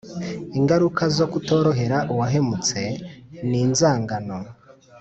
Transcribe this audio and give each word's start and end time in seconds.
ingaruka 0.59 1.03
zo 1.17 1.25
kutorohera 1.31 1.97
uwahemutse 2.11 2.81
ni 3.47 3.57
inzangano 3.65 4.37